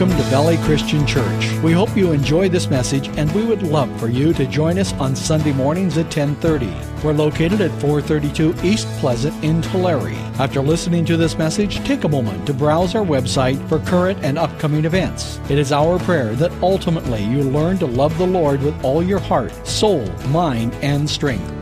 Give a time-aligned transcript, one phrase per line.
[0.00, 1.52] Welcome to Valley Christian Church.
[1.62, 4.94] We hope you enjoy this message and we would love for you to join us
[4.94, 6.72] on Sunday mornings at 10:30.
[7.04, 10.14] We're located at 432 East Pleasant in Tulare.
[10.38, 14.38] After listening to this message, take a moment to browse our website for current and
[14.38, 15.38] upcoming events.
[15.50, 19.20] It is our prayer that ultimately you learn to love the Lord with all your
[19.20, 21.52] heart, soul, mind, and strength.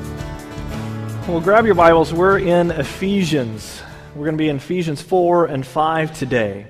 [1.26, 2.14] Well, grab your Bibles.
[2.14, 3.82] We're in Ephesians.
[4.14, 6.68] We're going to be in Ephesians 4 and 5 today.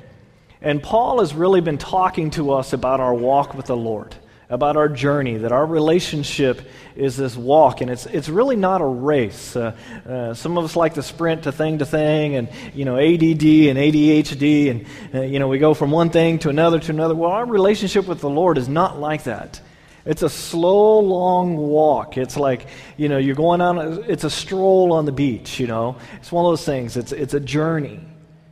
[0.61, 4.15] And Paul has really been talking to us about our walk with the Lord,
[4.51, 8.85] about our journey, that our relationship is this walk, and it's, it's really not a
[8.85, 9.55] race.
[9.55, 12.97] Uh, uh, some of us like to sprint to thing to thing, and, you know,
[12.97, 16.91] ADD and ADHD, and, uh, you know, we go from one thing to another to
[16.91, 17.15] another.
[17.15, 19.61] Well, our relationship with the Lord is not like that.
[20.05, 22.17] It's a slow, long walk.
[22.17, 25.99] It's like, you know, you're going on, it's a stroll on the beach, you know.
[26.17, 26.97] It's one of those things.
[26.97, 28.01] It's, it's a journey.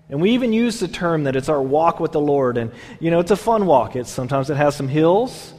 [0.08, 2.58] And we even use the term that it's our walk with the Lord.
[2.58, 3.96] And, you know, it's a fun walk.
[3.96, 5.52] It's, sometimes it has some hills,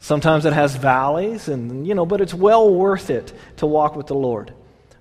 [0.00, 4.08] sometimes it has valleys, and, you know, but it's well worth it to walk with
[4.08, 4.52] the Lord.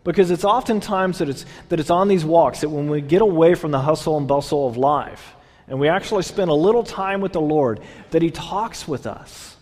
[0.04, 3.56] Because it's oftentimes that it's, that it's on these walks that when we get away
[3.56, 5.36] from the hustle and bustle of life
[5.68, 9.56] and we actually spend a little time with the Lord, that He talks with us.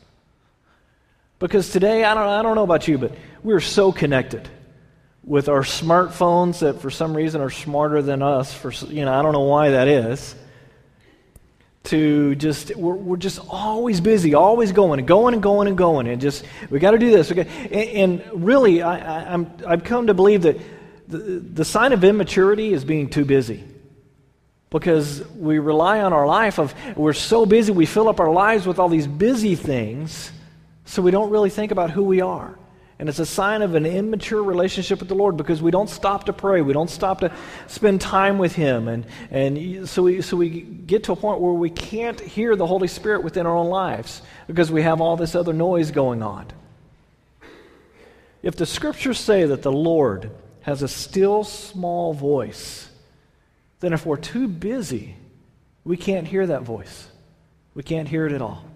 [1.38, 3.14] Because today, I don't, I don't know about you, but
[3.44, 4.48] we're so connected
[5.28, 9.22] with our smartphones that for some reason are smarter than us for you know i
[9.22, 10.34] don't know why that is
[11.84, 16.08] to just we're, we're just always busy always going and going and going and going
[16.08, 20.14] and just we got to do this and, and, really I, I'm, i've come to
[20.14, 20.58] believe that
[21.08, 23.64] the, the sign of immaturity is being too busy.
[24.70, 28.68] Because we rely on our life of we're so busy we fill up our lives
[28.68, 30.30] with all these busy things
[30.84, 32.60] so we don't really think about who we are
[33.00, 36.26] and it's a sign of an immature relationship with the Lord because we don't stop
[36.26, 36.62] to pray.
[36.62, 37.32] We don't stop to
[37.68, 38.88] spend time with Him.
[38.88, 42.66] And, and so, we, so we get to a point where we can't hear the
[42.66, 46.48] Holy Spirit within our own lives because we have all this other noise going on.
[48.42, 50.32] If the scriptures say that the Lord
[50.62, 52.90] has a still small voice,
[53.80, 55.16] then if we're too busy,
[55.84, 57.08] we can't hear that voice.
[57.76, 58.67] We can't hear it at all.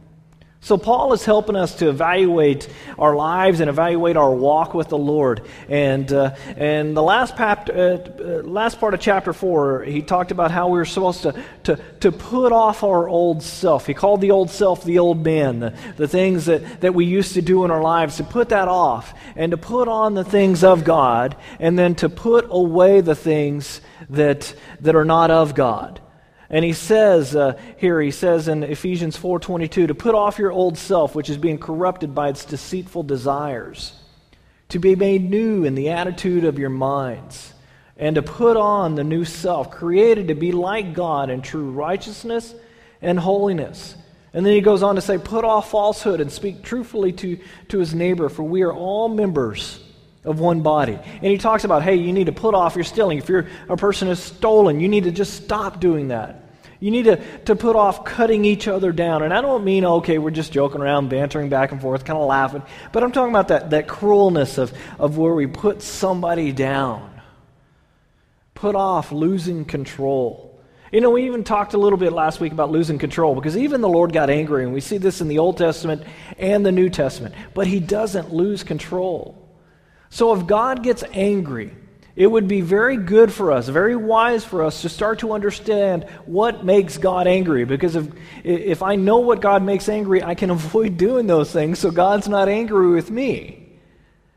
[0.64, 4.98] So, Paul is helping us to evaluate our lives and evaluate our walk with the
[4.98, 5.42] Lord.
[5.68, 10.30] And, uh, and the last, pap- uh, uh, last part of chapter 4, he talked
[10.30, 13.88] about how we were supposed to, to, to put off our old self.
[13.88, 17.34] He called the old self the old man, the, the things that, that we used
[17.34, 20.64] to do in our lives, to put that off and to put on the things
[20.64, 26.00] of God, and then to put away the things that, that are not of God.
[26.52, 30.78] And he says uh, here, he says in Ephesians 4:22, to put off your old
[30.78, 33.94] self, which is being corrupted by its deceitful desires,
[34.70, 37.54] to be made new in the attitude of your minds,
[37.96, 42.54] and to put on the new self, created to be like God in true righteousness
[43.02, 43.96] and holiness.
[44.34, 47.40] And then he goes on to say, put off falsehood and speak truthfully to,
[47.70, 49.80] to his neighbor, for we are all members
[50.24, 50.94] of one body.
[50.94, 53.18] And he talks about, hey, you need to put off your stealing.
[53.18, 56.46] If you're a person who's stolen, you need to just stop doing that.
[56.80, 59.22] You need to, to put off cutting each other down.
[59.22, 62.18] And I don't mean, oh, okay, we're just joking around, bantering back and forth, kind
[62.18, 62.64] of laughing.
[62.92, 67.08] But I'm talking about that, that cruelness of, of where we put somebody down.
[68.56, 70.60] Put off losing control.
[70.92, 73.82] You know, we even talked a little bit last week about losing control because even
[73.82, 76.04] the Lord got angry, and we see this in the Old Testament
[76.38, 77.34] and the New Testament.
[77.54, 79.41] But He doesn't lose control.
[80.12, 81.74] So if God gets angry,
[82.18, 86.04] it would be very good for us, very wise for us to start to understand
[86.26, 87.64] what makes God angry.
[87.64, 88.10] Because if,
[88.44, 92.28] if I know what God makes angry, I can avoid doing those things so God's
[92.28, 93.70] not angry with me.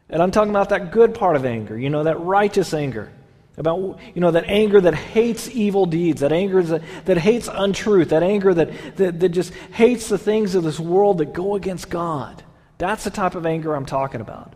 [0.08, 3.12] And I'm talking about that good part of anger, you know, that righteous anger.
[3.56, 8.08] About, you know, that anger that hates evil deeds, that anger that, that hates untruth,
[8.10, 11.88] that anger that, that, that just hates the things of this world that go against
[11.88, 12.42] God.
[12.78, 14.54] That's the type of anger I'm talking about.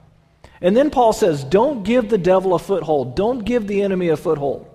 [0.60, 3.16] And then Paul says, Don't give the devil a foothold.
[3.16, 4.68] Don't give the enemy a foothold.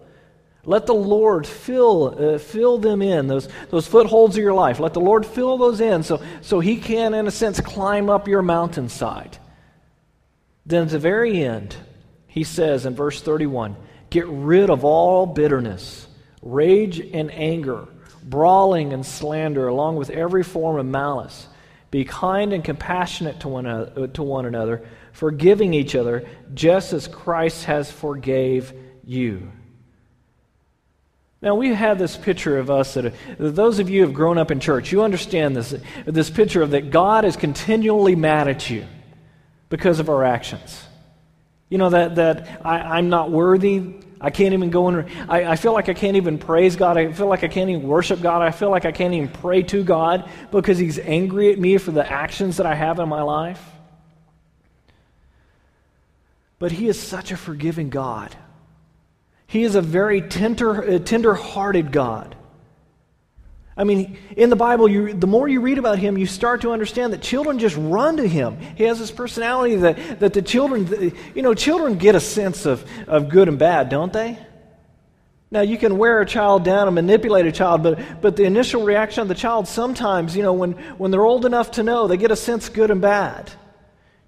[0.65, 4.79] Let the Lord fill, uh, fill them in, those, those footholds of your life.
[4.79, 8.29] Let the Lord fill those in so, so he can, in a sense, climb up
[8.29, 9.37] your mountainside.
[10.65, 11.75] Then at the very end,
[12.27, 13.75] he says in verse 31
[14.09, 16.07] Get rid of all bitterness,
[16.41, 17.85] rage and anger,
[18.23, 21.47] brawling and slander, along with every form of malice.
[21.91, 24.83] Be kind and compassionate to one, uh, to one another
[25.13, 28.73] forgiving each other, just as Christ has forgave
[29.05, 29.51] you.
[31.41, 34.49] Now, we have this picture of us that those of you who have grown up
[34.49, 35.75] in church, you understand this,
[36.05, 38.85] this picture of that God is continually mad at you
[39.69, 40.85] because of our actions.
[41.69, 45.05] You know, that, that I, I'm not worthy, I can't even go in.
[45.29, 46.97] I, I feel like I can't even praise God.
[46.97, 48.41] I feel like I can't even worship God.
[48.41, 51.91] I feel like I can't even pray to God because He's angry at me for
[51.91, 53.61] the actions that I have in my life.
[56.59, 58.35] But He is such a forgiving God.
[59.47, 62.35] He is a very tender, uh, tender-hearted God.
[63.75, 66.71] I mean, in the Bible, you, the more you read about him, you start to
[66.71, 68.57] understand that children just run to him.
[68.75, 72.85] He has this personality that, that the children, you know, children get a sense of,
[73.07, 74.37] of good and bad, don't they?
[75.49, 78.83] Now, you can wear a child down and manipulate a child, but, but the initial
[78.83, 82.17] reaction of the child sometimes, you know, when, when they're old enough to know, they
[82.17, 83.51] get a sense good and bad.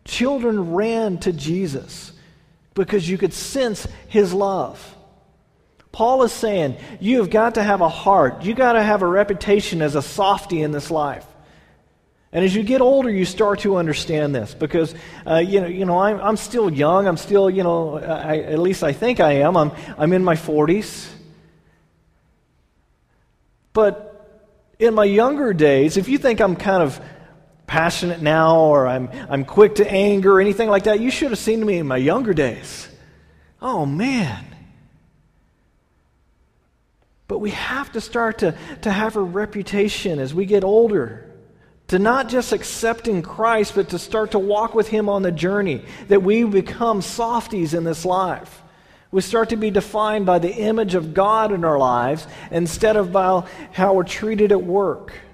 [0.05, 2.11] Children ran to Jesus
[2.75, 4.95] because you could sense his love.
[5.91, 8.43] Paul is saying you have got to have a heart.
[8.43, 11.25] You got to have a reputation as a softy in this life.
[12.33, 14.93] And as you get older, you start to understand this because,
[15.25, 17.07] uh, you know, you know I'm, I'm still young.
[17.07, 19.55] I'm still, you know, I, at least I think I am.
[19.55, 21.09] I'm, I'm in my 40s.
[23.71, 24.11] But
[24.79, 26.99] in my younger days, if you think I'm kind of
[27.75, 31.39] passionate now or I'm, I'm quick to anger or anything like that, you should have
[31.39, 32.87] seen me in my younger days.
[33.61, 34.45] Oh, man.
[37.27, 41.29] But we have to start to, to have a reputation as we get older.
[41.89, 45.83] To not just accepting Christ, but to start to walk with Him on the journey.
[46.07, 48.63] That we become softies in this life.
[49.11, 53.11] We start to be defined by the image of God in our lives instead of
[53.11, 55.24] by how we're treated at work.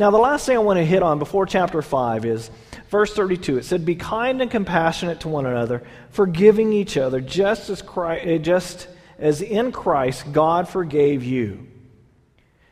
[0.00, 2.50] Now, the last thing I want to hit on before chapter 5 is
[2.88, 3.58] verse 32.
[3.58, 8.26] It said, Be kind and compassionate to one another, forgiving each other, just as Christ,
[8.26, 8.88] eh, just
[9.18, 11.66] as in Christ God forgave you.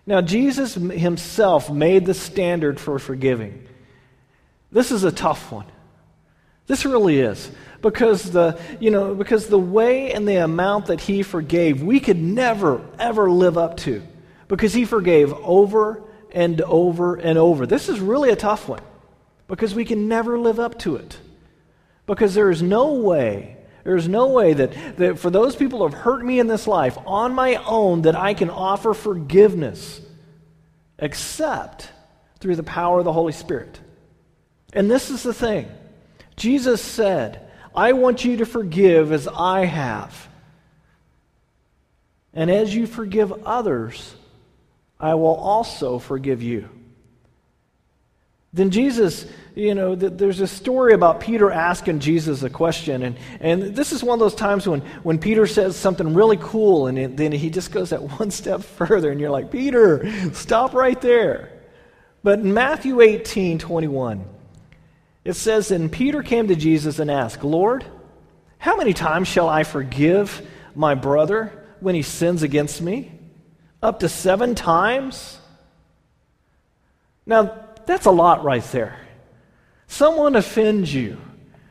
[0.06, 3.68] Now, Jesus himself made the standard for forgiving.
[4.72, 5.66] This is a tough one.
[6.66, 7.50] This really is.
[7.82, 12.16] Because the, you know, because the way and the amount that he forgave, we could
[12.16, 14.02] never, ever live up to.
[14.48, 17.66] Because he forgave over and over and over.
[17.66, 18.82] This is really a tough one.
[19.46, 21.18] Because we can never live up to it.
[22.06, 23.58] Because there is no way
[23.88, 26.98] there's no way that, that for those people who have hurt me in this life
[27.06, 30.02] on my own that I can offer forgiveness
[30.98, 31.90] except
[32.38, 33.80] through the power of the Holy Spirit.
[34.74, 35.70] And this is the thing
[36.36, 40.28] Jesus said, I want you to forgive as I have.
[42.34, 44.14] And as you forgive others,
[45.00, 46.68] I will also forgive you.
[48.52, 53.02] Then Jesus, you know, there's a story about Peter asking Jesus a question.
[53.02, 56.86] And, and this is one of those times when, when Peter says something really cool
[56.86, 59.10] and then he just goes that one step further.
[59.10, 61.52] And you're like, Peter, stop right there.
[62.22, 64.24] But in Matthew 18 21,
[65.24, 67.84] it says, And Peter came to Jesus and asked, Lord,
[68.56, 73.17] how many times shall I forgive my brother when he sins against me?
[73.82, 75.38] Up to seven times?
[77.26, 78.98] Now, that's a lot right there.
[79.86, 81.18] Someone offends you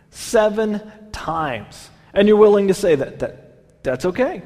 [0.10, 4.42] seven times, and you're willing to say that, that that's okay.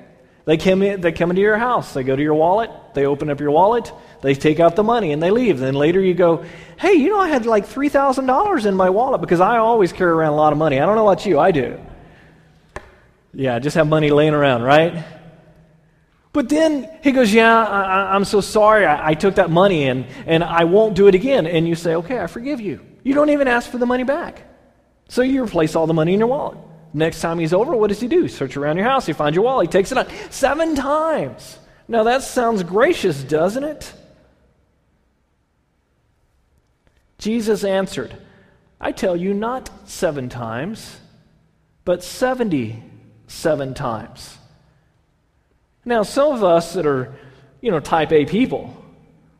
[0.45, 3.29] They come, in, they come into your house, they go to your wallet, they open
[3.29, 3.91] up your wallet,
[4.21, 5.59] they take out the money, and they leave.
[5.59, 6.43] Then later you go,
[6.79, 10.33] hey, you know, I had like $3,000 in my wallet because I always carry around
[10.33, 10.79] a lot of money.
[10.79, 11.79] I don't know about you, I do.
[13.33, 15.05] Yeah, I just have money laying around, right?
[16.33, 18.85] But then he goes, Yeah, I, am so sorry.
[18.85, 21.45] I, I, took that money and, and I won't do it again.
[21.45, 22.79] And you say, Okay, I forgive you.
[23.03, 24.43] You don't even ask for the money back.
[25.09, 26.57] So you replace all the money in your wallet.
[26.93, 28.27] Next time he's over, what does he do?
[28.27, 29.05] Search around your house.
[29.05, 29.67] He finds your wallet.
[29.67, 31.57] He takes it out seven times.
[31.87, 33.93] Now that sounds gracious, doesn't it?
[37.17, 38.15] Jesus answered,
[38.79, 40.99] I tell you, not seven times,
[41.85, 44.37] but 77 times.
[45.83, 47.15] Now, some of us that are,
[47.61, 48.75] you know, type A people,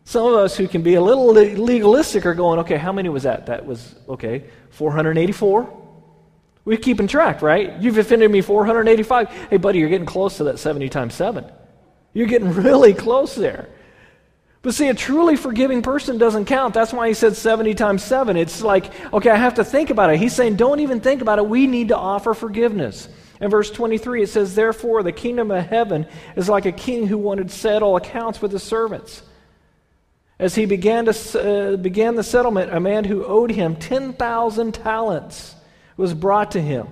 [0.04, 3.24] some of us who can be a little legalistic are going, okay, how many was
[3.24, 3.46] that?
[3.46, 5.78] That was, okay, 484.
[6.66, 7.80] We're keeping track, right?
[7.80, 9.30] You've offended me 485.
[9.50, 11.46] Hey, buddy, you're getting close to that 70 times 7.
[12.14, 13.70] You're getting really close there.
[14.64, 16.76] But see, a truly forgiving person doesn't count.
[16.76, 18.38] That's why he said 70 times 7.
[18.38, 20.20] It's like, okay, I have to think about it.
[20.20, 21.48] He's saying, don't even think about it.
[21.48, 23.08] We need to offer forgiveness.
[23.42, 26.06] In verse 23, it says, Therefore, the kingdom of heaven
[26.36, 29.24] is like a king who wanted to settle accounts with his servants.
[30.38, 35.56] As he began, to, uh, began the settlement, a man who owed him 10,000 talents
[35.98, 36.88] was brought to him.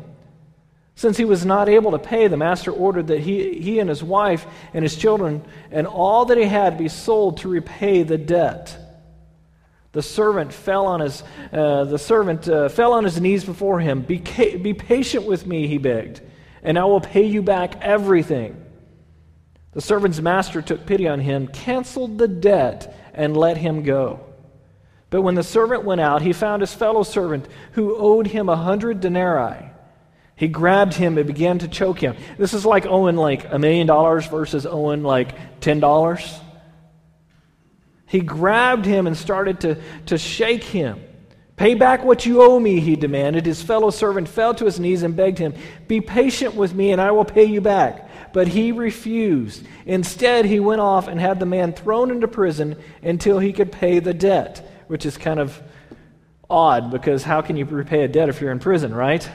[0.96, 4.04] Since he was not able to pay, the master ordered that he, he and his
[4.04, 8.76] wife and his children and all that he had be sold to repay the debt.
[9.92, 14.02] The servant fell on his, uh, the servant, uh, fell on his knees before him.
[14.02, 16.22] Be, be patient with me, he begged
[16.64, 18.66] and I will pay you back everything.
[19.72, 24.22] The servant's master took pity on him, canceled the debt, and let him go.
[25.10, 28.56] But when the servant went out, he found his fellow servant who owed him a
[28.56, 29.70] hundred denarii.
[30.36, 32.16] He grabbed him and began to choke him.
[32.38, 36.40] This is like owing like a million dollars versus owing like ten dollars.
[38.06, 41.00] He grabbed him and started to, to shake him.
[41.60, 43.46] Pay back what you owe me, he demanded.
[43.46, 45.54] His fellow servant fell to his knees and begged him,
[45.90, 48.32] Be patient with me, and I will pay you back.
[48.32, 49.68] But he refused.
[49.86, 54.00] Instead, he went off and had the man thrown into prison until he could pay
[54.00, 55.62] the debt, which is kind of
[56.50, 59.30] odd because how can you repay a debt if you're in prison, right?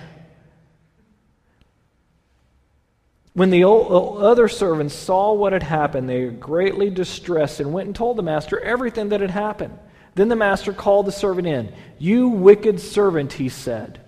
[3.35, 7.95] When the other servants saw what had happened, they were greatly distressed and went and
[7.95, 9.79] told the master everything that had happened.
[10.15, 11.73] Then the master called the servant in.
[11.99, 14.01] You wicked servant, he said.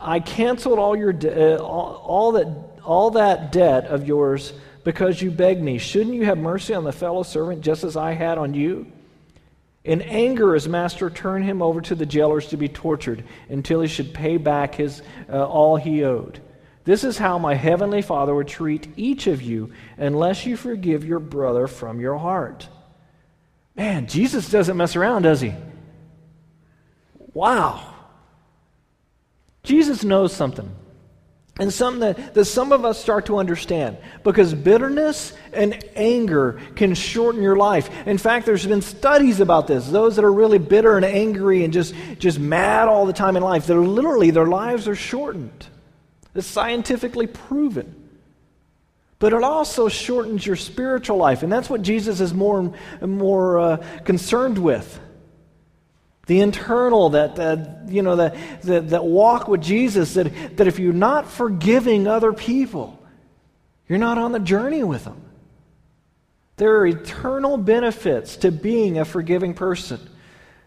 [0.00, 4.52] I canceled all, your de- uh, all, all, that, all that debt of yours
[4.84, 5.78] because you begged me.
[5.78, 8.86] Shouldn't you have mercy on the fellow servant just as I had on you?
[9.84, 13.88] In anger, his master turned him over to the jailers to be tortured until he
[13.88, 16.40] should pay back his, uh, all he owed.
[16.84, 21.18] This is how my heavenly Father would treat each of you unless you forgive your
[21.18, 22.68] brother from your heart.
[23.78, 25.54] Man, Jesus doesn't mess around, does he?
[27.32, 27.94] Wow.
[29.62, 30.68] Jesus knows something.
[31.60, 33.98] And something that, that some of us start to understand.
[34.24, 37.88] Because bitterness and anger can shorten your life.
[38.04, 39.88] In fact, there's been studies about this.
[39.88, 43.44] Those that are really bitter and angry and just, just mad all the time in
[43.44, 45.66] life, they're literally, their lives are shortened.
[46.34, 47.97] It's scientifically proven
[49.18, 51.42] but it also shortens your spiritual life.
[51.42, 55.00] And that's what Jesus is more and more uh, concerned with.
[56.26, 60.78] The internal, that, that you know, that, that, that walk with Jesus, that, that if
[60.78, 62.98] you're not forgiving other people,
[63.88, 65.22] you're not on the journey with them.
[66.56, 70.00] There are eternal benefits to being a forgiving person.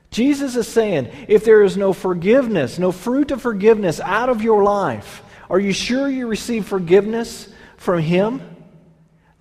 [0.10, 4.64] Jesus is saying, if there is no forgiveness, no fruit of forgiveness out of your
[4.64, 7.48] life, are you sure you receive forgiveness?
[7.82, 8.42] From Him?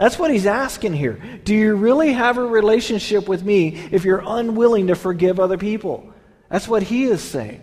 [0.01, 1.21] That's what he's asking here.
[1.45, 6.11] Do you really have a relationship with me if you're unwilling to forgive other people?
[6.49, 7.63] That's what he is saying.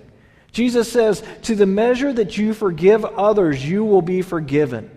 [0.52, 4.92] Jesus says, To the measure that you forgive others, you will be forgiven.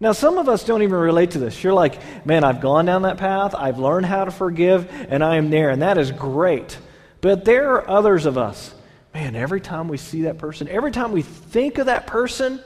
[0.00, 1.62] Now, some of us don't even relate to this.
[1.62, 5.36] You're like, man, I've gone down that path, I've learned how to forgive, and I
[5.36, 6.78] am there, and that is great.
[7.20, 8.74] But there are others of us.
[9.12, 12.58] Man, every time we see that person, every time we think of that person,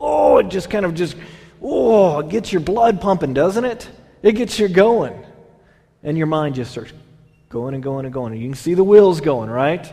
[0.00, 1.16] oh, it just kind of just
[1.62, 3.88] oh, it gets your blood pumping, doesn't it?
[4.22, 5.24] It gets you going.
[6.02, 6.92] And your mind just starts
[7.48, 8.32] going and going and going.
[8.32, 9.92] And you can see the wheels going, right?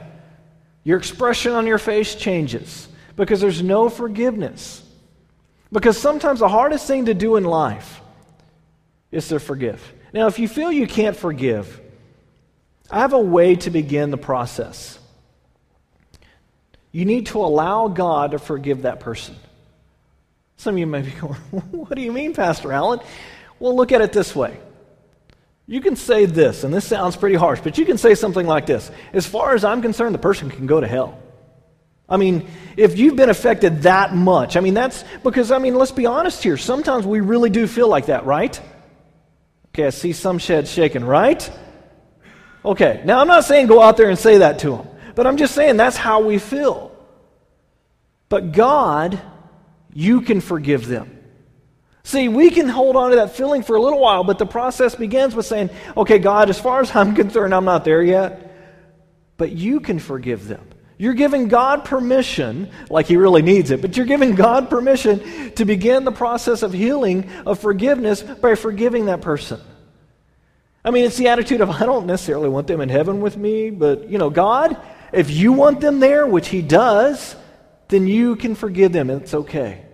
[0.83, 4.83] Your expression on your face changes because there's no forgiveness.
[5.71, 8.01] Because sometimes the hardest thing to do in life
[9.11, 9.93] is to forgive.
[10.13, 11.79] Now, if you feel you can't forgive,
[12.91, 14.99] I have a way to begin the process.
[16.91, 19.35] You need to allow God to forgive that person.
[20.63, 21.33] Some of you may be going,
[21.71, 23.01] What do you mean, Pastor Allen?
[23.59, 24.57] Well, look at it this way.
[25.67, 28.65] You can say this, and this sounds pretty harsh, but you can say something like
[28.65, 31.19] this As far as I'm concerned, the person can go to hell.
[32.07, 35.91] I mean, if you've been affected that much, I mean, that's because, I mean, let's
[35.91, 36.55] be honest here.
[36.55, 38.57] Sometimes we really do feel like that, right?
[39.69, 41.51] Okay, I see some sheds shaking, right?
[42.63, 45.35] Okay, now I'm not saying go out there and say that to them, but I'm
[45.35, 46.95] just saying that's how we feel.
[48.29, 49.21] But God
[49.93, 51.19] you can forgive them.
[52.03, 54.93] See, we can hold on to that feeling for a little while, but the process
[54.93, 58.51] begins with saying, okay, God, as far as I'm concerned, I'm not there yet,
[59.37, 60.67] but you can forgive them.
[60.97, 65.65] You're giving God permission, like He really needs it, but you're giving God permission to
[65.65, 69.59] begin the process of healing, of forgiveness, by forgiving that person.
[70.85, 73.69] I mean, it's the attitude of, I don't necessarily want them in heaven with me,
[73.69, 74.77] but, you know, God,
[75.13, 77.35] if you want them there, which He does,
[77.87, 79.09] then you can forgive them.
[79.09, 79.85] And it's okay.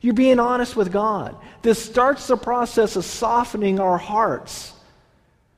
[0.00, 1.36] You're being honest with God.
[1.62, 4.72] This starts the process of softening our hearts.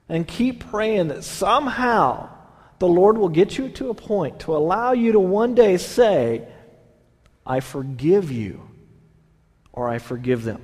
[0.08, 2.30] And keep praying that somehow
[2.78, 6.46] the Lord will get you to a point to allow you to one day say,
[7.44, 8.68] I forgive you,
[9.72, 10.62] or I forgive them.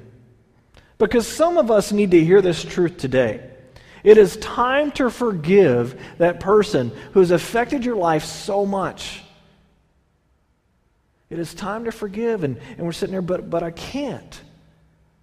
[0.98, 3.50] Because some of us need to hear this truth today.
[4.04, 9.23] It is time to forgive that person who has affected your life so much.
[11.34, 12.44] It is time to forgive.
[12.44, 14.40] And, and we're sitting there, but, but I can't.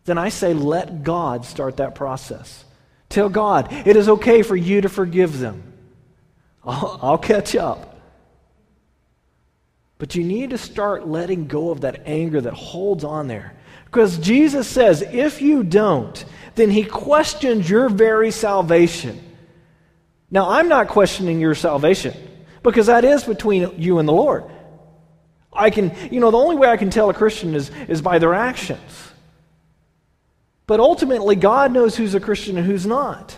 [0.03, 2.65] Then I say, let God start that process.
[3.08, 5.63] Tell God, it is okay for you to forgive them.
[6.65, 7.98] I'll, I'll catch up.
[10.00, 13.53] But you need to start letting go of that anger that holds on there.
[13.86, 16.25] Because Jesus says, if you don't,
[16.56, 19.18] then he questions your very salvation.
[20.30, 22.18] Now, I'm not questioning your salvation
[22.63, 24.44] because that is between you and the Lord.
[25.53, 28.20] I can, you know, the only way I can tell a Christian is, is by
[28.20, 29.12] their actions.
[30.65, 33.38] But ultimately, God knows who's a Christian and who's not.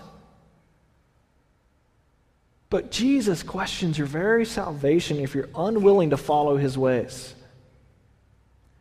[2.70, 7.34] But Jesus questions your very salvation if you're unwilling to follow his ways.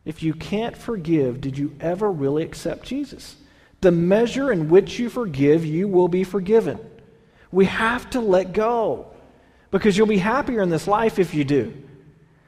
[0.05, 3.35] If you can't forgive, did you ever really accept Jesus?
[3.81, 6.79] The measure in which you forgive, you will be forgiven.
[7.51, 9.07] We have to let go
[9.71, 11.73] because you'll be happier in this life if you do.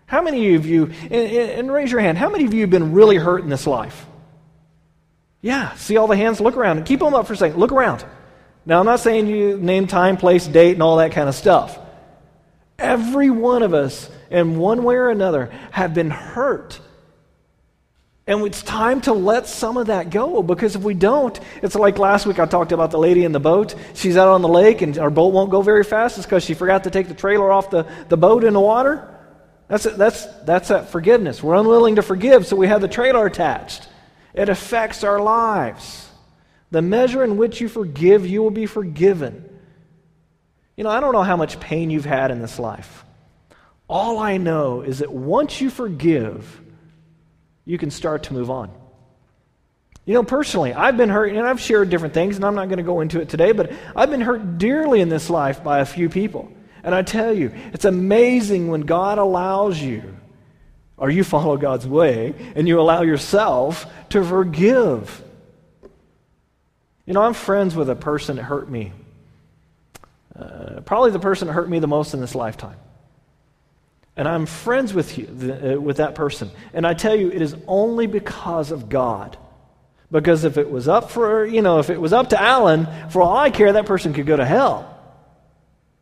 [0.08, 2.94] How many of you, and, and, raise your hand, how many of you have been
[2.94, 4.06] really hurt in this life?
[5.42, 6.40] Yeah, see all the hands?
[6.40, 7.60] Look around keep them up for a second.
[7.60, 8.06] Look around.
[8.66, 11.80] Now, I'm not saying you name time, place, date, and all that kind of stuff.
[12.78, 16.80] Every one of us, in one way or another, have been hurt.
[18.28, 22.00] And it's time to let some of that go because if we don't, it's like
[22.00, 23.76] last week I talked about the lady in the boat.
[23.94, 26.18] She's out on the lake and our boat won't go very fast.
[26.18, 29.15] It's because she forgot to take the trailer off the, the boat in the water.
[29.68, 31.42] That's, that's, that's that forgiveness.
[31.42, 33.88] We're unwilling to forgive, so we have the trailer attached.
[34.34, 36.10] It affects our lives.
[36.72, 39.50] The measure in which you forgive, you will be forgiven.
[40.76, 43.06] You know, I don't know how much pain you've had in this life.
[43.88, 46.62] All I know is that once you forgive,
[47.66, 48.72] you can start to move on.
[50.06, 52.78] You know, personally, I've been hurt, and I've shared different things, and I'm not going
[52.78, 55.86] to go into it today, but I've been hurt dearly in this life by a
[55.86, 56.52] few people.
[56.86, 60.16] And I tell you, it's amazing when God allows you,
[60.98, 65.24] or you follow God's way, and you allow yourself to forgive.
[67.08, 68.94] You know, I'm friends with a person that hurt me.
[70.36, 72.78] Uh, probably the person that hurt me the most in this lifetime.
[74.16, 76.52] And I'm friends with you, the, uh, with that person.
[76.72, 79.38] And I tell you, it is only because of God.
[80.12, 83.24] Because if it was up for, you know, if it was up to Alan, for
[83.24, 84.95] all I care, that person could go to hell.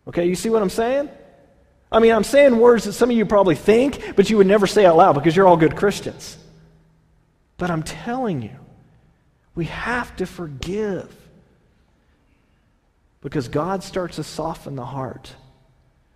[0.08, 1.10] Okay, you see what I'm saying?
[1.92, 4.68] I mean, I'm saying words that some of you probably think, but you would never
[4.68, 6.38] say out loud because you're all good Christians.
[7.58, 8.56] But I'm telling you,
[9.56, 11.16] we have to forgive.
[13.22, 15.34] Because God starts to soften the heart.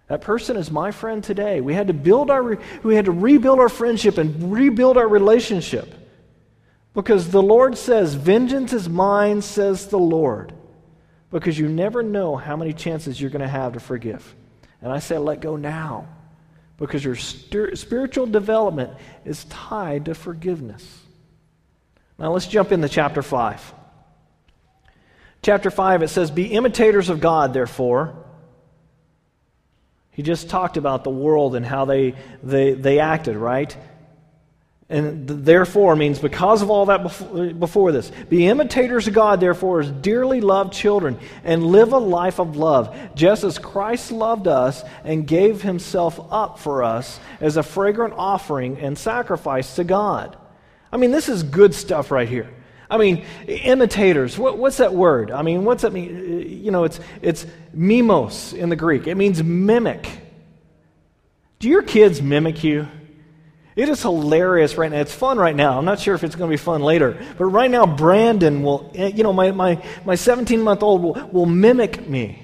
[0.08, 1.62] That person is my friend today.
[1.62, 5.94] We had to build our we had to rebuild our friendship and rebuild our relationship.
[6.94, 10.54] Because the Lord says, "Vengeance is mine," says the Lord.
[11.32, 14.36] Because you never know how many chances you're going to have to forgive.
[14.82, 16.08] And I say, let go now.
[16.78, 18.94] Because your spiritual development
[19.26, 21.02] is tied to forgiveness.
[22.20, 23.74] Now let's jump into chapter 5.
[25.42, 28.16] Chapter 5, it says, Be imitators of God, therefore.
[30.12, 33.76] He just talked about the world and how they, they, they acted, right?
[34.90, 38.10] And therefore means because of all that before, before, this.
[38.30, 42.98] Be imitators of God, therefore, as dearly loved children, and live a life of love,
[43.14, 48.78] just as Christ loved us and gave himself up for us as a fragrant offering
[48.78, 50.38] and sacrifice to God.
[50.90, 52.50] I mean, this is good stuff right here.
[52.90, 54.38] I mean, imitators.
[54.38, 55.32] What, what's that word?
[55.32, 56.16] I mean, what's that mean?
[56.16, 59.08] Uh, you know, it's, it's mimos in the Greek.
[59.08, 60.08] It means mimic.
[61.60, 62.88] Do your kids mimic you?
[63.78, 65.00] It is hilarious right now.
[65.00, 65.78] It's fun right now.
[65.78, 67.24] I'm not sure if it's going to be fun later.
[67.38, 71.46] But right now, Brandon will, you know, my, my, my 17 month old will, will
[71.46, 72.42] mimic me.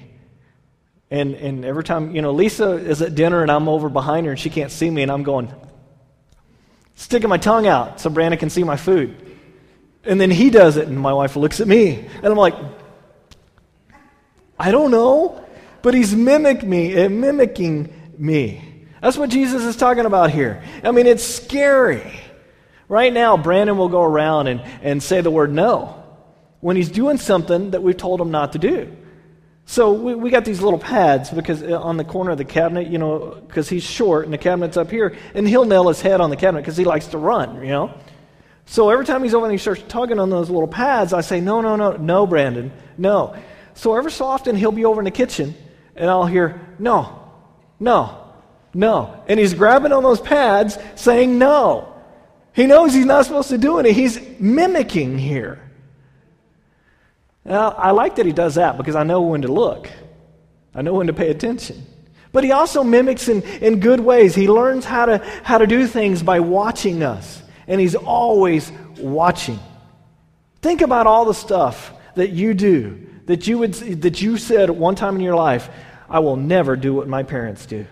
[1.10, 4.32] And, and every time, you know, Lisa is at dinner and I'm over behind her
[4.32, 5.52] and she can't see me and I'm going,
[6.94, 9.16] sticking my tongue out so Brandon can see my food.
[10.04, 12.54] And then he does it, and my wife looks at me, and I'm like,
[14.58, 15.42] I don't know,
[15.80, 18.73] but he's mimic me, uh, mimicking me.
[19.04, 20.62] That's what Jesus is talking about here.
[20.82, 22.10] I mean, it's scary.
[22.88, 26.02] Right now, Brandon will go around and, and say the word no
[26.60, 28.96] when he's doing something that we've told him not to do.
[29.66, 32.86] So we, we got these little pads because uh, on the corner of the cabinet,
[32.86, 36.22] you know, because he's short and the cabinet's up here, and he'll nail his head
[36.22, 37.92] on the cabinet because he likes to run, you know.
[38.64, 41.42] So every time he's over and he starts tugging on those little pads, I say,
[41.42, 43.36] no, no, no, no, Brandon, no.
[43.74, 45.54] So ever so often he'll be over in the kitchen,
[45.94, 47.20] and I'll hear, no,
[47.78, 48.23] no,
[48.74, 49.22] no.
[49.28, 51.94] And he's grabbing on those pads saying no.
[52.52, 53.86] He knows he's not supposed to do it.
[53.86, 55.60] He's mimicking here.
[57.44, 59.90] Now, I like that he does that because I know when to look,
[60.74, 61.84] I know when to pay attention.
[62.32, 64.34] But he also mimics in, in good ways.
[64.34, 69.58] He learns how to, how to do things by watching us, and he's always watching.
[70.60, 74.94] Think about all the stuff that you do that you, would, that you said one
[74.94, 75.68] time in your life,
[76.08, 77.86] I will never do what my parents do.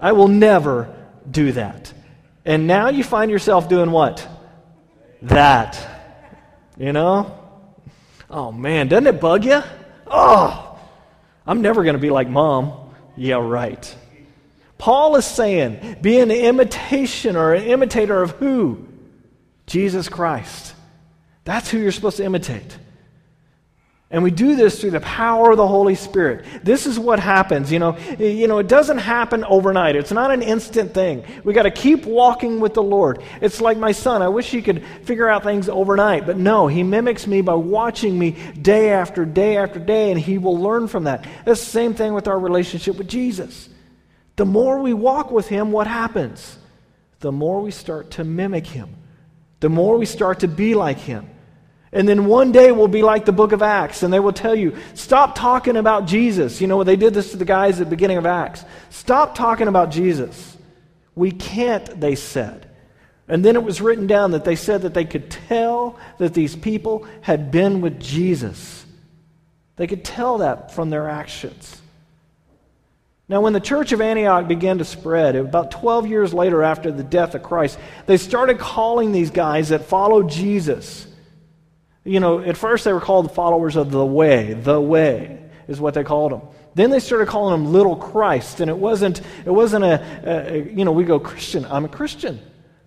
[0.00, 0.94] I will never
[1.28, 1.92] do that.
[2.44, 4.26] And now you find yourself doing what?
[5.22, 5.78] That.
[6.78, 7.38] You know?
[8.30, 9.62] Oh man, doesn't it bug you?
[10.06, 10.78] Oh,
[11.46, 12.94] I'm never going to be like mom.
[13.16, 13.96] Yeah, right.
[14.78, 18.86] Paul is saying, be an imitation or an imitator of who?
[19.66, 20.74] Jesus Christ.
[21.44, 22.78] That's who you're supposed to imitate.
[24.10, 26.46] And we do this through the power of the Holy Spirit.
[26.64, 27.70] This is what happens.
[27.70, 29.96] You know, you know, it doesn't happen overnight.
[29.96, 31.24] It's not an instant thing.
[31.44, 33.22] We got to keep walking with the Lord.
[33.42, 34.22] It's like my son.
[34.22, 38.18] I wish he could figure out things overnight, but no, he mimics me by watching
[38.18, 38.30] me
[38.62, 41.26] day after day after day, and he will learn from that.
[41.46, 43.68] It's the same thing with our relationship with Jesus.
[44.36, 46.56] The more we walk with him, what happens?
[47.20, 48.88] The more we start to mimic him.
[49.60, 51.28] The more we start to be like him.
[51.92, 54.54] And then one day we'll be like the book of Acts, and they will tell
[54.54, 56.60] you, stop talking about Jesus.
[56.60, 58.64] You know, they did this to the guys at the beginning of Acts.
[58.90, 60.56] Stop talking about Jesus.
[61.14, 62.68] We can't, they said.
[63.26, 66.54] And then it was written down that they said that they could tell that these
[66.54, 68.84] people had been with Jesus.
[69.76, 71.80] They could tell that from their actions.
[73.30, 77.02] Now, when the church of Antioch began to spread, about 12 years later after the
[77.02, 81.06] death of Christ, they started calling these guys that followed Jesus
[82.08, 84.54] you know, at first they were called the followers of the way.
[84.54, 86.42] The way is what they called them.
[86.74, 90.84] Then they started calling them little Christ, and it wasn't, it wasn't a, a, you
[90.84, 92.40] know, we go, Christian, I'm a Christian.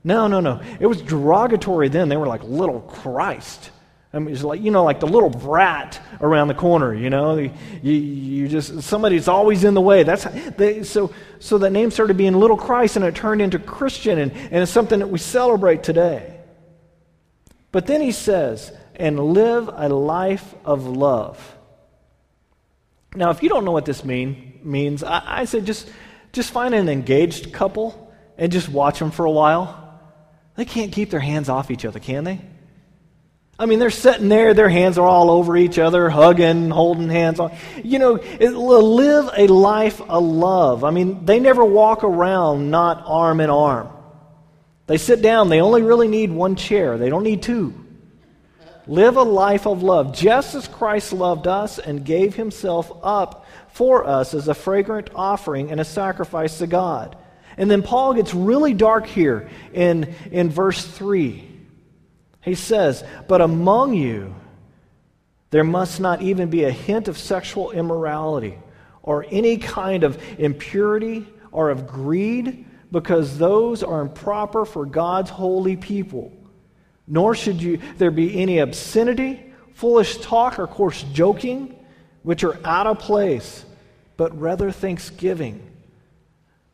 [0.04, 0.62] No, no, no.
[0.80, 2.10] It was derogatory then.
[2.10, 3.70] They were like little Christ.
[4.14, 7.38] I mean, it's like, you know, like the little brat around the corner, you know.
[7.38, 7.52] You,
[7.94, 10.04] you just, somebody's always in the way.
[10.04, 10.26] That's,
[10.58, 14.32] they, so, so that name started being little Christ, and it turned into Christian, and,
[14.32, 16.40] and it's something that we celebrate today.
[17.72, 21.58] But then he says, and live a life of love.
[23.16, 25.90] Now, if you don't know what this mean, means, I, I just,
[26.32, 30.00] just find an engaged couple and just watch them for a while.
[30.56, 32.42] They can't keep their hands off each other, can they?
[33.58, 37.40] I mean, they're sitting there, their hands are all over each other, hugging, holding hands
[37.40, 37.56] on.
[37.84, 40.84] You know, live a life of love.
[40.84, 43.90] I mean, they never walk around not arm in arm.
[44.86, 47.74] They sit down, they only really need one chair, they don't need two.
[48.92, 54.06] Live a life of love, just as Christ loved us and gave himself up for
[54.06, 57.16] us as a fragrant offering and a sacrifice to God.
[57.56, 61.50] And then Paul gets really dark here in, in verse 3.
[62.42, 64.36] He says, But among you,
[65.52, 68.58] there must not even be a hint of sexual immorality
[69.04, 75.78] or any kind of impurity or of greed, because those are improper for God's holy
[75.78, 76.34] people
[77.08, 81.76] nor should you, there be any obscenity, foolish talk, or coarse joking,
[82.24, 83.66] which are out of place,
[84.18, 85.68] but rather thanksgiving.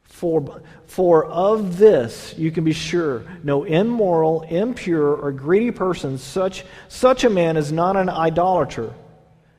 [0.04, 6.66] For, for of this you can be sure no immoral, impure, or greedy person, such,
[6.88, 8.94] such a man is not an idolater,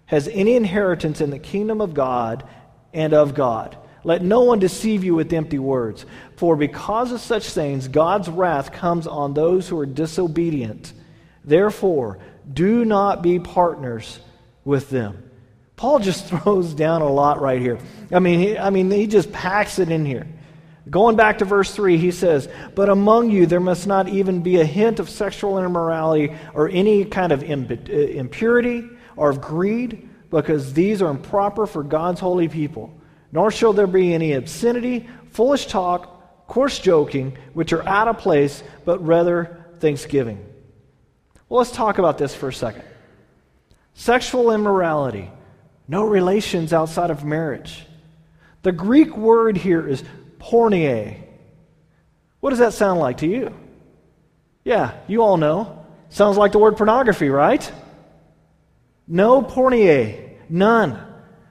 [0.07, 2.45] has any inheritance in the kingdom of God
[2.93, 3.77] and of God.
[4.05, 6.07] Let no one deceive you with empty words.
[6.37, 10.93] For because of such things, God's wrath comes on those who are disobedient.
[11.45, 12.19] Therefore,
[12.53, 14.21] do not be partners
[14.65, 15.31] with them.
[15.77, 17.79] Paul just throws down a lot right here.
[18.13, 20.27] I mean, he, I mean, he just packs it in here.
[20.89, 24.61] Going back to verse 3, he says, But among you there must not even be
[24.61, 30.73] a hint of sexual immorality or any kind of uh, impurity or of greed, because
[30.73, 32.98] these are improper for God's holy people
[33.33, 38.63] nor shall there be any obscenity, foolish talk, coarse joking, which are out of place,
[38.85, 40.45] but rather thanksgiving.
[41.49, 42.85] Well, let's talk about this for a second.
[43.95, 45.31] Sexual immorality,
[45.87, 47.85] no relations outside of marriage.
[48.63, 50.03] The Greek word here is
[50.39, 51.17] porneia.
[52.41, 53.55] What does that sound like to you?
[54.65, 55.87] Yeah, you all know.
[56.11, 57.71] Sounds like the word pornography, right?
[59.07, 61.08] No porneia, none.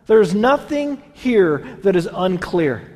[0.07, 2.93] There's nothing here that is unclear.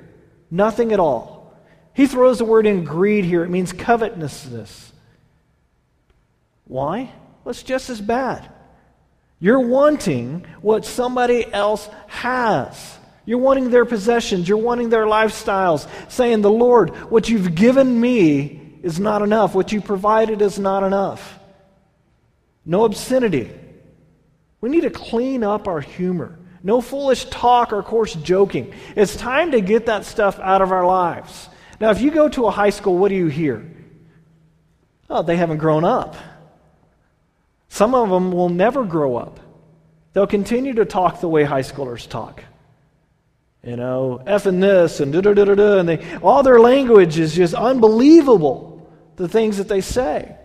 [0.49, 1.53] Nothing at all.
[1.93, 3.43] He throws the word in greed here.
[3.43, 4.93] It means covetousness.
[6.65, 7.11] Why?
[7.43, 8.49] Well, it's just as bad.
[9.39, 12.97] You're wanting what somebody else has.
[13.25, 14.47] You're wanting their possessions.
[14.47, 15.87] You're wanting their lifestyles.
[16.09, 19.53] Saying, The Lord, what you've given me is not enough.
[19.53, 21.39] What you provided is not enough.
[22.65, 23.51] No obscenity.
[24.61, 26.37] We need to clean up our humor.
[26.63, 28.73] No foolish talk or coarse joking.
[28.95, 31.49] It's time to get that stuff out of our lives.
[31.79, 33.65] Now, if you go to a high school, what do you hear?
[35.09, 36.15] Oh, they haven't grown up.
[37.69, 39.39] Some of them will never grow up.
[40.13, 42.43] They'll continue to talk the way high schoolers talk.
[43.63, 45.79] You know, F and this and da da da da.
[45.79, 50.35] And they, all their language is just unbelievable, the things that they say.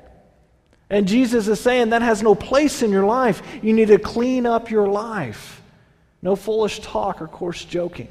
[0.89, 3.43] And Jesus is saying that has no place in your life.
[3.63, 5.56] You need to clean up your life.
[6.27, 8.09] No foolish talk or coarse joking.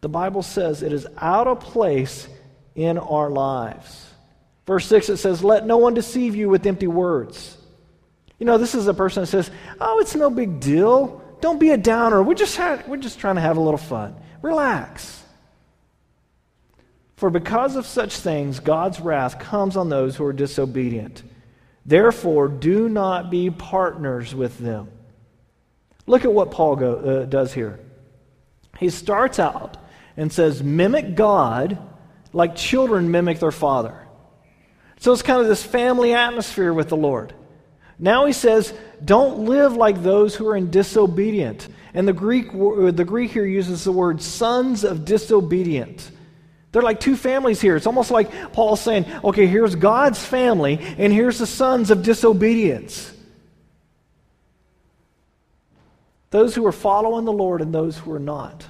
[0.00, 2.26] The Bible says it is out of place
[2.74, 4.10] in our lives.
[4.66, 7.58] Verse 6 it says, Let no one deceive you with empty words.
[8.38, 11.22] You know, this is a person that says, Oh, it's no big deal.
[11.42, 12.22] Don't be a downer.
[12.22, 14.16] We're just, we're just trying to have a little fun.
[14.40, 15.22] Relax.
[17.16, 21.22] For because of such things, God's wrath comes on those who are disobedient.
[21.84, 24.88] Therefore, do not be partners with them.
[26.06, 27.80] Look at what Paul go, uh, does here.
[28.78, 29.76] He starts out
[30.16, 31.78] and says, Mimic God
[32.32, 34.06] like children mimic their father.
[34.98, 37.32] So it's kind of this family atmosphere with the Lord.
[37.98, 41.66] Now he says, don't live like those who are in disobedient.
[41.94, 46.10] And the Greek, the Greek here uses the word sons of disobedient.
[46.72, 47.74] They're like two families here.
[47.74, 53.10] It's almost like Paul's saying, okay, here's God's family, and here's the sons of disobedience.
[56.30, 58.66] Those who are following the Lord and those who are not.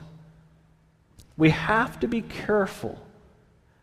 [1.37, 3.01] We have to be careful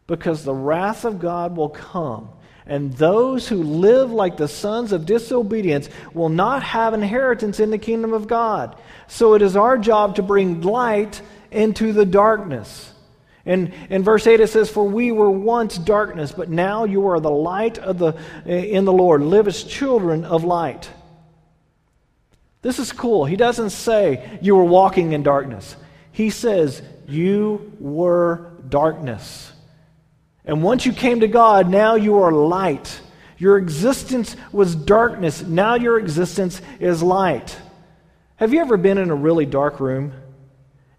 [0.08, 2.30] because the wrath of God will come.
[2.66, 7.78] And those who live like the sons of disobedience will not have inheritance in the
[7.78, 8.78] kingdom of God.
[9.08, 12.92] So it is our job to bring light into the darkness.
[13.46, 17.20] In, in verse 8 it says, For we were once darkness, but now you are
[17.20, 18.14] the light of the,
[18.46, 19.22] in the Lord.
[19.22, 20.90] Live as children of light.
[22.64, 23.26] This is cool.
[23.26, 25.76] He doesn't say you were walking in darkness.
[26.12, 29.52] He says you were darkness.
[30.46, 33.02] And once you came to God, now you are light.
[33.38, 35.44] Your existence was darkness.
[35.44, 37.58] Now your existence is light.
[38.38, 40.14] Have you ever been in a really dark room?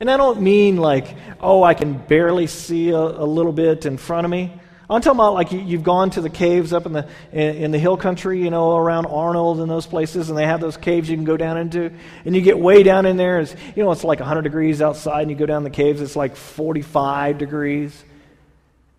[0.00, 3.96] And I don't mean like, oh, I can barely see a, a little bit in
[3.96, 4.52] front of me.
[4.88, 7.78] I'm talking about like you, have gone to the caves up in the in, the
[7.78, 11.16] hill country, you know, around Arnold and those places, and they have those caves you
[11.16, 11.90] can go down into,
[12.24, 13.40] and you get way down in there.
[13.40, 16.16] It's, you know, it's like 100 degrees outside, and you go down the caves, it's
[16.16, 18.04] like 45 degrees,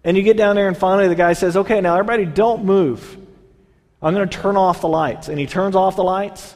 [0.04, 3.18] and you get down there, and finally the guy says, "Okay, now everybody, don't move.
[4.02, 6.56] I'm going to turn off the lights," and he turns off the lights,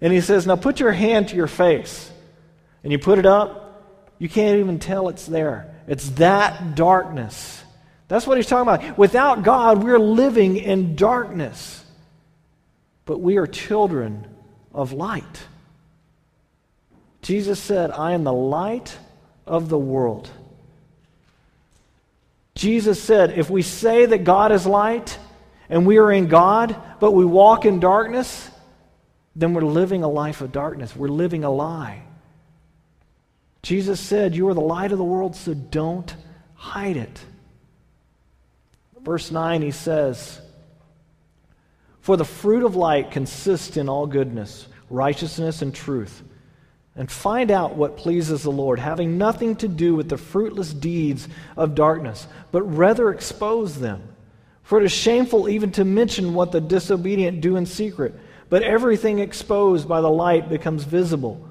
[0.00, 2.10] and he says, "Now put your hand to your face."
[2.82, 3.84] and you put it up,
[4.18, 5.74] you can't even tell it's there.
[5.86, 7.57] It's that darkness.
[8.08, 8.98] That's what he's talking about.
[8.98, 11.84] Without God, we're living in darkness.
[13.04, 14.26] But we are children
[14.74, 15.46] of light.
[17.22, 18.96] Jesus said, I am the light
[19.46, 20.30] of the world.
[22.54, 25.18] Jesus said, if we say that God is light
[25.68, 28.50] and we are in God, but we walk in darkness,
[29.36, 30.96] then we're living a life of darkness.
[30.96, 32.02] We're living a lie.
[33.62, 36.12] Jesus said, You are the light of the world, so don't
[36.54, 37.20] hide it.
[39.08, 40.38] Verse 9, he says,
[42.02, 46.22] For the fruit of light consists in all goodness, righteousness, and truth.
[46.94, 51.26] And find out what pleases the Lord, having nothing to do with the fruitless deeds
[51.56, 54.02] of darkness, but rather expose them.
[54.62, 58.14] For it is shameful even to mention what the disobedient do in secret,
[58.50, 61.48] but everything exposed by the light becomes visible.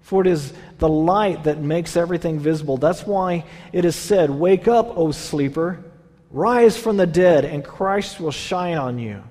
[0.00, 2.78] For it is the light that makes everything visible.
[2.78, 5.84] That's why it is said, Wake up, O sleeper,
[6.30, 9.22] rise from the dead, and Christ will shine on you.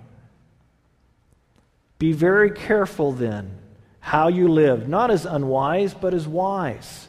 [1.99, 3.57] Be very careful then
[3.99, 7.07] how you live, not as unwise, but as wise,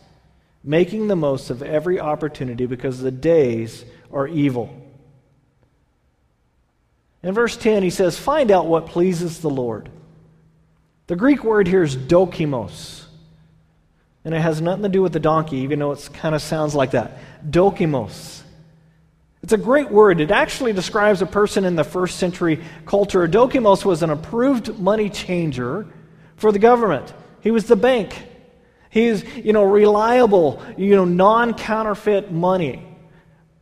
[0.64, 4.75] making the most of every opportunity because the days are evil.
[7.22, 9.90] In verse 10, he says, Find out what pleases the Lord.
[11.07, 13.07] The Greek word here is dokimos
[14.27, 16.75] and it has nothing to do with the donkey, even though it kind of sounds
[16.75, 17.18] like that.
[17.49, 18.42] Dokimos.
[19.42, 20.20] It's a great word.
[20.20, 23.29] It actually describes a person in the first century culture.
[23.29, 25.87] Dokimos was an approved money changer
[26.37, 27.12] for the government.
[27.40, 28.12] He was the bank.
[28.90, 32.83] He He's, you know, reliable, you know, non-counterfeit money.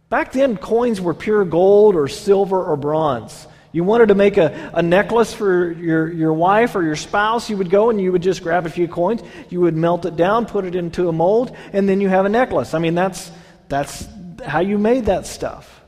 [0.09, 3.49] Back then, coins were pure gold or silver or bronze.
[3.73, 7.57] You wanted to make a, a necklace for your, your wife or your spouse, you
[7.57, 10.47] would go and you would just grab a few coins, you would melt it down,
[10.47, 12.73] put it into a mold, and then you have a necklace.
[12.73, 13.33] I mean, that's,
[13.69, 14.07] that's
[14.45, 15.83] how you made that stuff.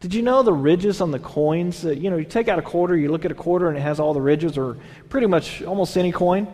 [0.00, 1.82] Did you know the ridges on the coins?
[1.82, 3.82] That, you know, you take out a quarter, you look at a quarter, and it
[3.82, 4.78] has all the ridges, or
[5.10, 6.46] pretty much almost any coin.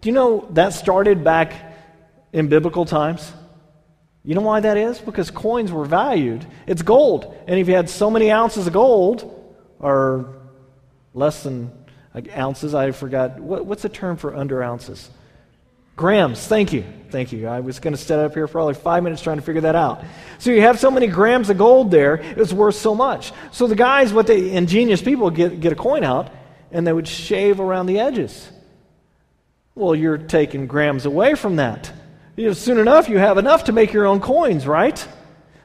[0.00, 1.52] Do you know that started back
[2.32, 3.32] in biblical times?
[4.24, 5.00] You know why that is?
[5.00, 6.46] Because coins were valued.
[6.66, 7.36] It's gold.
[7.48, 9.28] And if you had so many ounces of gold,
[9.80, 10.36] or
[11.12, 11.72] less than
[12.36, 13.40] ounces, I forgot.
[13.40, 15.10] What, what's the term for under ounces?
[16.02, 16.84] Grams, thank you.
[17.10, 17.46] Thank you.
[17.46, 19.76] I was going to sit up here for probably five minutes trying to figure that
[19.76, 20.02] out.
[20.40, 23.30] So you have so many grams of gold there, it's worth so much.
[23.52, 26.32] So the guys, what they ingenious people get, get a coin out
[26.72, 28.50] and they would shave around the edges.
[29.76, 31.92] Well, you're taking grams away from that.
[32.34, 35.06] You know, soon enough, you have enough to make your own coins, right?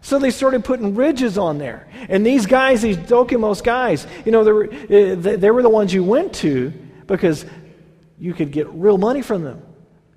[0.01, 1.87] So they started putting ridges on there.
[2.09, 5.91] And these guys, these Dokimos guys, you know, they were, eh, they were the ones
[5.91, 6.69] you went to
[7.07, 7.43] because
[8.19, 9.63] you could get real money from them.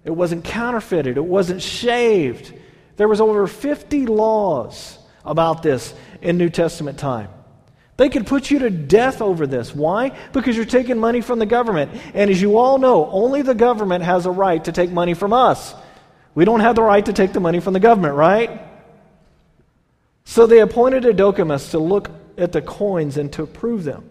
[0.04, 2.54] It wasn't counterfeited, it wasn't shaved.
[2.96, 7.28] There was over 50 laws about this in New Testament time.
[7.96, 9.74] They could put you to death over this.
[9.74, 10.16] Why?
[10.32, 11.90] Because you're taking money from the government.
[12.14, 15.34] And as you all know, only the government has a right to take money from
[15.34, 15.74] us.
[16.34, 18.62] We don't have the right to take the money from the government, right?
[20.24, 24.08] So they appointed a Dokimos to look at the coins and to approve them.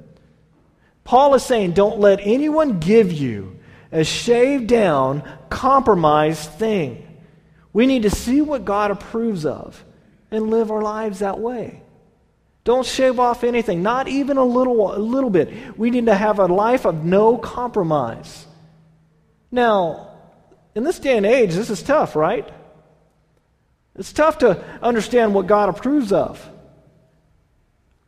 [1.03, 3.58] Paul is saying, don't let anyone give you
[3.91, 7.05] a shaved down, compromised thing.
[7.73, 9.83] We need to see what God approves of
[10.31, 11.81] and live our lives that way.
[12.63, 15.77] Don't shave off anything, not even a little, a little bit.
[15.77, 18.45] We need to have a life of no compromise.
[19.51, 20.11] Now,
[20.75, 22.47] in this day and age, this is tough, right?
[23.95, 26.47] It's tough to understand what God approves of.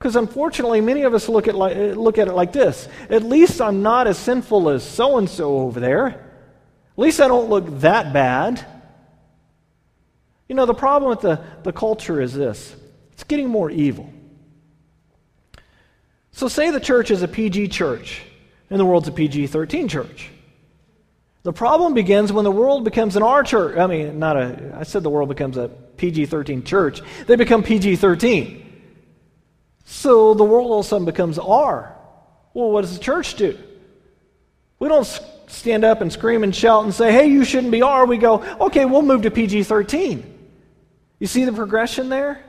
[0.01, 3.61] Because unfortunately, many of us look at, like, look at it like this At least
[3.61, 6.07] I'm not as sinful as so and so over there.
[6.07, 8.65] At least I don't look that bad.
[10.49, 12.75] You know, the problem with the, the culture is this
[13.11, 14.11] it's getting more evil.
[16.31, 18.23] So, say the church is a PG church,
[18.71, 20.29] and the world's a PG 13 church.
[21.43, 23.77] The problem begins when the world becomes an R church.
[23.77, 27.03] I mean, not a, I said the world becomes a PG 13 church.
[27.27, 28.70] They become PG 13.
[29.91, 31.93] So the world all of a sudden becomes R.
[32.53, 33.59] Well, what does the church do?
[34.79, 35.05] We don't
[35.47, 38.05] stand up and scream and shout and say, hey, you shouldn't be R.
[38.05, 40.39] We go, okay, we'll move to PG 13.
[41.19, 42.41] You see the progression there?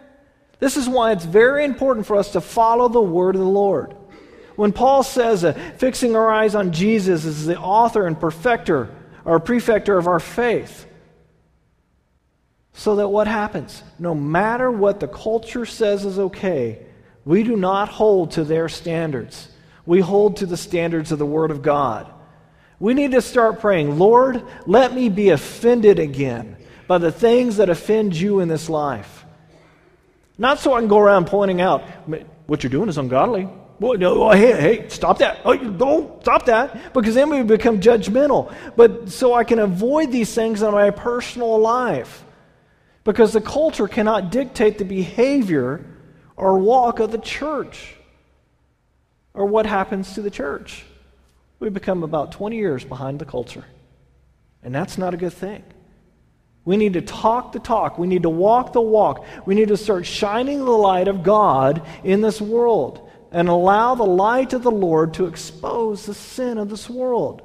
[0.61, 3.97] This is why it's very important for us to follow the word of the Lord.
[4.55, 8.89] When Paul says uh, fixing our eyes on Jesus is the author and perfecter
[9.25, 10.87] or prefector of our faith,
[12.73, 13.83] so that what happens?
[13.99, 16.87] No matter what the culture says is okay,
[17.25, 19.49] we do not hold to their standards.
[19.87, 22.13] We hold to the standards of the Word of God.
[22.79, 26.57] We need to start praying, Lord, let me be offended again
[26.89, 29.25] by the things that offend you in this life.
[30.37, 31.83] Not so I can go around pointing out,
[32.47, 33.49] what you're doing is ungodly.
[33.79, 35.41] Well, no, oh, hey, hey, stop that.
[35.45, 36.93] Oh, don't stop that.
[36.93, 38.55] Because then we become judgmental.
[38.77, 42.25] But so I can avoid these things in my personal life.
[43.05, 45.85] Because the culture cannot dictate the behavior
[46.37, 47.95] or walk of the church
[49.35, 50.85] or what happens to the church.
[51.59, 53.65] We become about 20 years behind the culture.
[54.63, 55.63] And that's not a good thing.
[56.65, 57.99] We need to talk the talk.
[57.99, 59.25] We need to walk the walk.
[59.47, 64.05] We need to start shining the light of God in this world and allow the
[64.05, 67.43] light of the Lord to expose the sin of this world.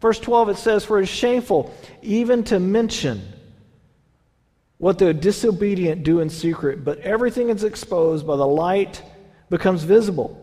[0.00, 3.22] Verse 12 it says, For it is shameful even to mention
[4.80, 9.02] what the disobedient do in secret, but everything is exposed by the light
[9.50, 10.42] becomes visible.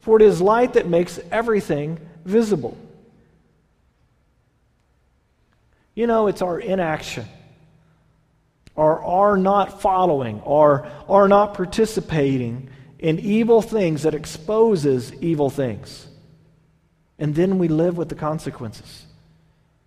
[0.00, 2.76] For it is light that makes everything visible.
[5.94, 7.24] You know, it's our inaction,
[8.76, 16.06] or our not following, or our not participating in evil things that exposes evil things.
[17.18, 19.06] And then we live with the consequences.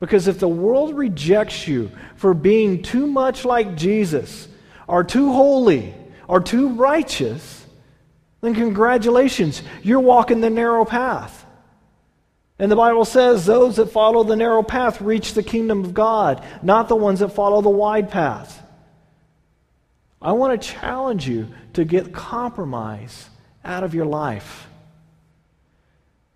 [0.04, 4.49] Because if the world rejects you for being too much like Jesus,
[4.86, 5.93] or too holy,
[6.28, 7.66] or too righteous,
[8.41, 11.45] then congratulations, you're walking the narrow path.
[12.60, 16.43] And the Bible says those that follow the narrow path reach the kingdom of God,
[16.62, 18.62] not the ones that follow the wide path.
[20.22, 23.30] I want to challenge you to get compromise
[23.64, 24.68] out of your life.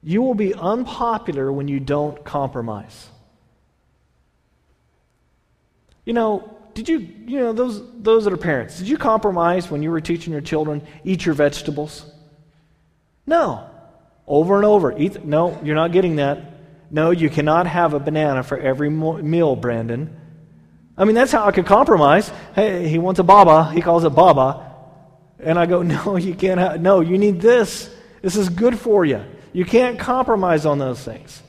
[0.02, 3.10] You will be unpopular when you don't compromise.
[6.08, 9.84] You know, did you, you know, those, those that are parents, did you compromise when
[9.84, 12.10] you were teaching your children, eat your vegetables?
[13.26, 13.70] No.
[14.26, 14.98] Over and over.
[14.98, 16.40] Eat, no, you're not getting that.
[16.90, 20.18] No, you cannot have a banana for every meal, Brandon.
[20.98, 22.32] I mean, that's how I could compromise.
[22.56, 23.70] Hey, he wants a baba.
[23.74, 24.76] He calls it baba.
[25.42, 27.94] And I go, no, you can't have, no, you need this.
[28.22, 29.26] This is good for you.
[29.52, 31.44] You can't compromise on those things.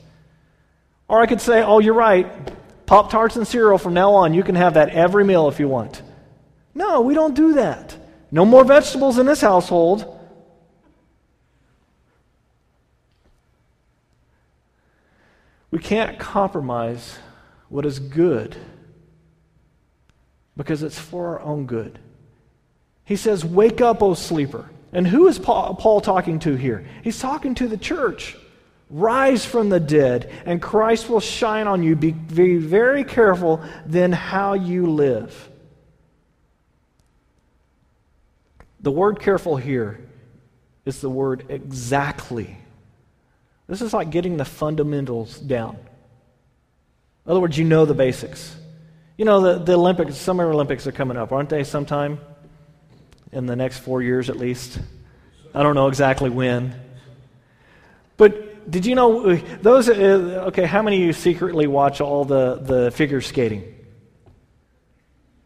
[1.07, 2.27] Or I could say, oh, you're right.
[2.89, 5.67] Pop Tarts and cereal from now on, you can have that every meal if you
[5.67, 6.01] want.
[6.73, 7.95] No, we don't do that.
[8.31, 10.19] No more vegetables in this household.
[15.69, 17.19] We can't compromise
[17.67, 18.57] what is good
[20.57, 21.99] because it's for our own good.
[23.05, 24.67] He says, Wake up, O sleeper.
[24.93, 26.87] And who is Paul talking to here?
[27.03, 28.35] He's talking to the church.
[28.89, 31.95] Rise from the dead, and Christ will shine on you.
[31.95, 35.49] Be, be very careful then how you live.
[38.81, 39.99] The word careful here
[40.85, 42.57] is the word exactly.
[43.67, 45.75] This is like getting the fundamentals down.
[47.25, 48.55] In other words, you know the basics.
[49.17, 52.19] You know, the, the Olympics, Summer Olympics are coming up, aren't they, sometime?
[53.31, 54.79] In the next four years at least.
[55.53, 56.73] I don't know exactly when.
[58.17, 62.55] But did you know, those, uh, okay, how many of you secretly watch all the,
[62.55, 63.75] the figure skating?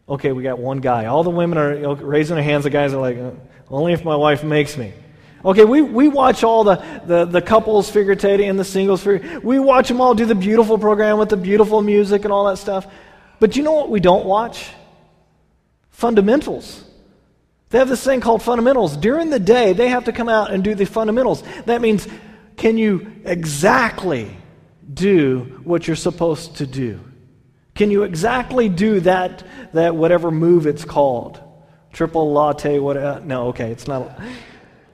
[0.08, 1.06] Okay, we got one guy.
[1.06, 2.64] All the women are raising their hands.
[2.64, 3.30] The guys are like, uh,
[3.70, 4.92] only if my wife makes me.
[5.44, 9.40] Okay, we, we watch all the, the, the couples figure skating and the singles figure.
[9.40, 12.56] We watch them all do the beautiful program with the beautiful music and all that
[12.56, 12.86] stuff.
[13.40, 14.70] But you know what we don't watch?
[15.90, 16.82] Fundamentals.
[17.68, 18.96] They have this thing called fundamentals.
[18.96, 21.42] During the day, they have to come out and do the fundamentals.
[21.66, 22.08] That means,
[22.56, 24.36] can you exactly
[24.92, 27.00] do what you're supposed to do?
[27.74, 31.40] Can you exactly do that, that whatever move it's called?
[31.92, 32.96] Triple latte, what?
[32.96, 34.20] Uh, no, okay, it's not.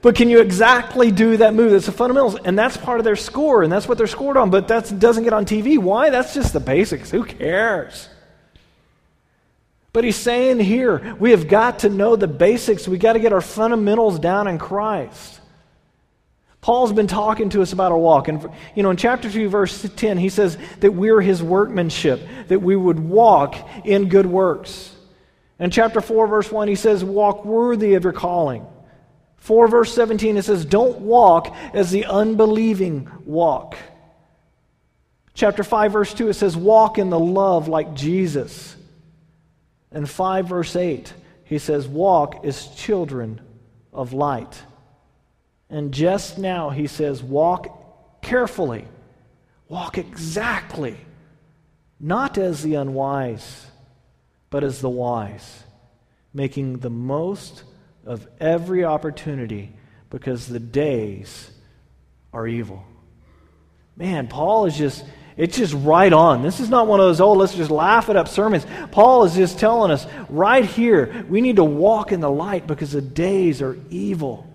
[0.01, 1.71] But can you exactly do that move?
[1.71, 2.37] That's the fundamentals.
[2.37, 4.49] And that's part of their score, and that's what they're scored on.
[4.49, 5.77] But that doesn't get on TV.
[5.77, 6.09] Why?
[6.09, 7.11] That's just the basics.
[7.11, 8.09] Who cares?
[9.93, 12.87] But he's saying here, we have got to know the basics.
[12.87, 15.40] We've got to get our fundamentals down in Christ.
[16.61, 18.27] Paul's been talking to us about our walk.
[18.27, 22.61] And, you know, in chapter 2, verse 10, he says that we're his workmanship, that
[22.61, 24.95] we would walk in good works.
[25.59, 28.65] In chapter 4, verse 1, he says, walk worthy of your calling.
[29.37, 33.75] 4, verse 17, it says, don't walk as the unbelieving walk.
[35.33, 38.75] Chapter 5, verse 2, it says, walk in the love like Jesus.
[39.91, 41.11] And 5, verse 8,
[41.43, 43.41] he says, walk as children
[43.91, 44.61] of light.
[45.71, 48.85] And just now he says, walk carefully,
[49.69, 50.97] walk exactly,
[51.97, 53.67] not as the unwise,
[54.49, 55.63] but as the wise,
[56.33, 57.63] making the most
[58.05, 59.71] of every opportunity
[60.09, 61.49] because the days
[62.33, 62.83] are evil.
[63.95, 65.05] Man, Paul is just,
[65.37, 66.41] it's just right on.
[66.41, 68.65] This is not one of those, oh, let's just laugh it up sermons.
[68.91, 72.91] Paul is just telling us right here, we need to walk in the light because
[72.91, 74.50] the days are evil.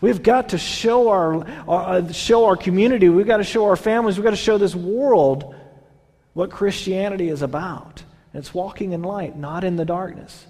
[0.00, 3.76] We've got to show our, our, uh, show our community, we've got to show our
[3.76, 5.54] families, we've got to show this world
[6.34, 8.02] what Christianity is about.
[8.32, 10.46] And it's walking in light, not in the darkness.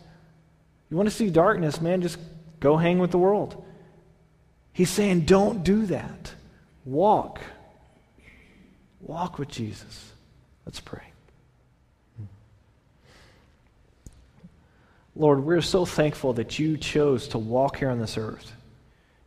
[0.90, 2.18] You want to see darkness, man, just
[2.58, 3.64] go hang with the world.
[4.72, 6.34] He's saying, don't do that.
[6.84, 7.40] Walk.
[9.00, 10.12] Walk with Jesus.
[10.64, 11.02] Let's pray.
[15.14, 18.52] Lord, we're so thankful that you chose to walk here on this earth.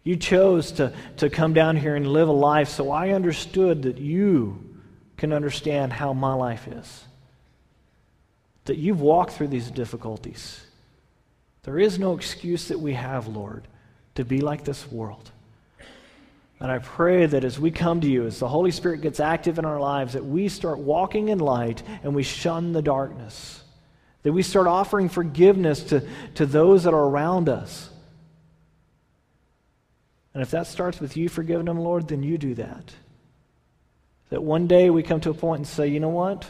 [0.10, 4.00] You chose to, to come down here and live a life so I understood that
[4.00, 4.60] you
[5.18, 7.04] can understand how my life is.
[8.66, 10.66] That you've walked through these difficulties.
[11.62, 13.68] There is no excuse that we have, Lord,
[14.16, 15.30] to be like this world.
[16.60, 19.60] And I pray that as we come to you, as the Holy Spirit gets active
[19.60, 23.62] in our lives, that we start walking in light and we shun the darkness.
[24.24, 26.02] That we start offering forgiveness to,
[26.34, 27.92] to those that are around us.
[30.34, 32.94] And if that starts with you forgiving them, Lord, then you do that.
[34.30, 36.50] That one day we come to a point and say, you know what?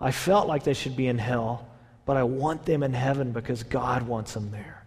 [0.00, 1.68] I felt like they should be in hell,
[2.06, 4.84] but I want them in heaven because God wants them there.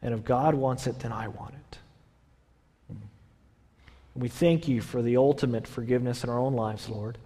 [0.00, 1.78] And if God wants it, then I want it.
[4.14, 7.18] We thank you for the ultimate forgiveness in our own lives, Lord.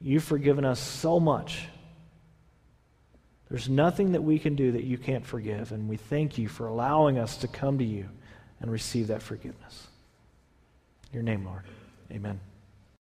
[0.00, 1.66] You've forgiven us so much.
[3.48, 6.66] There's nothing that we can do that you can't forgive, and we thank you for
[6.66, 8.08] allowing us to come to you
[8.64, 9.88] and receive that forgiveness.
[11.12, 11.64] In your name, Lord.
[12.10, 12.40] Amen.